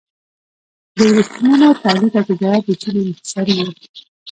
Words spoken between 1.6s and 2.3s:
تولید او